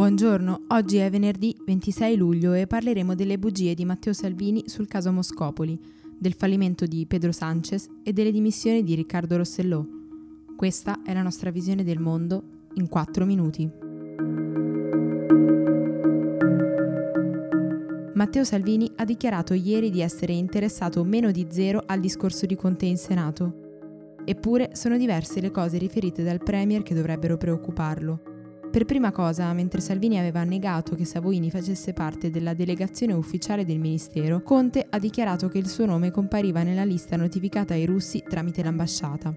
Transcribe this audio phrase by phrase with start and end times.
[0.00, 5.12] Buongiorno, oggi è venerdì 26 luglio e parleremo delle bugie di Matteo Salvini sul caso
[5.12, 5.78] Moscopoli,
[6.18, 9.84] del fallimento di Pedro Sanchez e delle dimissioni di Riccardo Rossellò.
[10.56, 12.42] Questa è la nostra visione del mondo
[12.76, 13.70] in 4 minuti.
[18.14, 22.86] Matteo Salvini ha dichiarato ieri di essere interessato meno di zero al discorso di Conte
[22.86, 24.14] in Senato.
[24.24, 28.29] Eppure sono diverse le cose riferite dal Premier che dovrebbero preoccuparlo.
[28.70, 33.80] Per prima cosa, mentre Salvini aveva negato che Savoini facesse parte della delegazione ufficiale del
[33.80, 38.62] Ministero, Conte ha dichiarato che il suo nome compariva nella lista notificata ai russi tramite
[38.62, 39.34] l'ambasciata.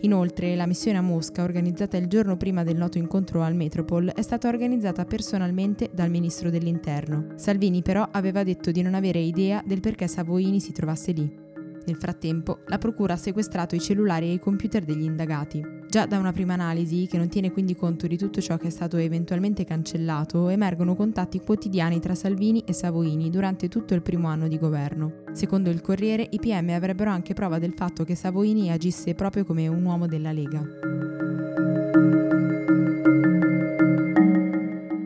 [0.00, 4.22] Inoltre, la missione a Mosca, organizzata il giorno prima del noto incontro al Metropol, è
[4.22, 7.28] stata organizzata personalmente dal ministro dell'Interno.
[7.36, 11.32] Salvini però aveva detto di non avere idea del perché Savoini si trovasse lì.
[11.86, 15.75] Nel frattempo, la Procura ha sequestrato i cellulari e i computer degli indagati.
[15.96, 18.70] Già da una prima analisi, che non tiene quindi conto di tutto ciò che è
[18.70, 24.46] stato eventualmente cancellato, emergono contatti quotidiani tra Salvini e Savoini durante tutto il primo anno
[24.46, 25.22] di governo.
[25.32, 29.68] Secondo il Corriere, i PM avrebbero anche prova del fatto che Savoini agisse proprio come
[29.68, 30.62] un uomo della Lega.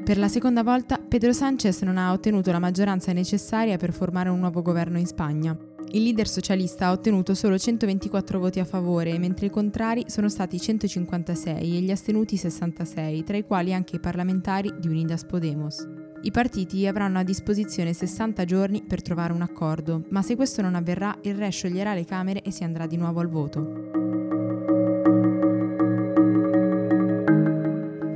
[0.05, 4.41] Per la seconda volta, Pedro Sánchez non ha ottenuto la maggioranza necessaria per formare un
[4.41, 5.57] nuovo governo in Spagna.
[5.93, 10.61] Il leader socialista ha ottenuto solo 124 voti a favore, mentre i contrari sono stati
[10.61, 15.85] 156 e gli astenuti 66, tra i quali anche i parlamentari di Unidas Podemos.
[16.23, 20.77] I partiti avranno a disposizione 60 giorni per trovare un accordo, ma se questo non
[20.77, 23.59] avverrà, il re scioglierà le Camere e si andrà di nuovo al voto.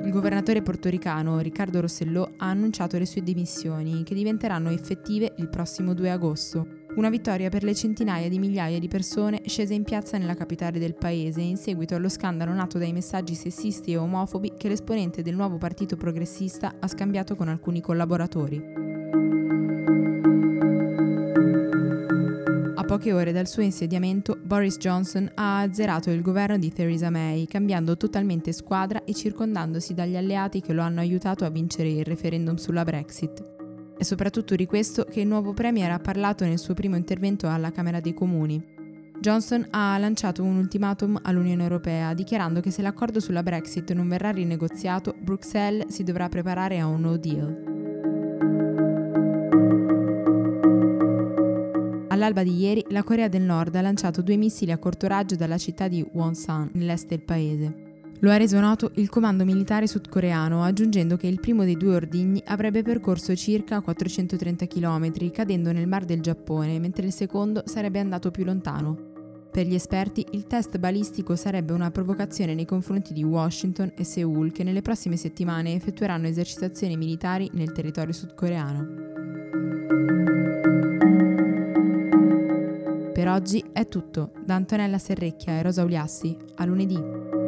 [0.04, 5.92] Il governatore portoricano Riccardo Rossellò ha annunciato le sue dimissioni, che diventeranno effettive il prossimo
[5.92, 6.82] 2 agosto.
[6.96, 10.94] Una vittoria per le centinaia di migliaia di persone scese in piazza nella capitale del
[10.94, 15.58] paese in seguito allo scandalo nato dai messaggi sessisti e omofobi che l'esponente del nuovo
[15.58, 18.62] partito progressista ha scambiato con alcuni collaboratori.
[22.76, 27.46] A poche ore dal suo insediamento, Boris Johnson ha azzerato il governo di Theresa May,
[27.46, 32.54] cambiando totalmente squadra e circondandosi dagli alleati che lo hanno aiutato a vincere il referendum
[32.54, 33.53] sulla Brexit.
[33.96, 37.70] È soprattutto di questo che il nuovo Premier ha parlato nel suo primo intervento alla
[37.70, 38.72] Camera dei Comuni.
[39.20, 44.30] Johnson ha lanciato un ultimatum all'Unione Europea, dichiarando che se l'accordo sulla Brexit non verrà
[44.30, 47.72] rinegoziato, Bruxelles si dovrà preparare a un no deal.
[52.08, 55.58] All'alba di ieri, la Corea del Nord ha lanciato due missili a corto raggio dalla
[55.58, 57.83] città di Wonsan, nell'est del paese.
[58.24, 62.42] Lo ha reso noto il comando militare sudcoreano, aggiungendo che il primo dei due ordigni
[62.46, 68.30] avrebbe percorso circa 430 km, cadendo nel Mar del Giappone, mentre il secondo sarebbe andato
[68.30, 69.12] più lontano.
[69.50, 74.52] Per gli esperti, il test balistico sarebbe una provocazione nei confronti di Washington e Seoul,
[74.52, 79.12] che nelle prossime settimane effettueranno esercitazioni militari nel territorio sudcoreano.
[83.12, 84.32] Per oggi è tutto.
[84.42, 86.34] Da Antonella Serrecchia e Rosa Uliassi.
[86.54, 87.43] A lunedì.